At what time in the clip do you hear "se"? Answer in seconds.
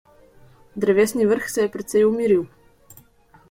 1.55-1.61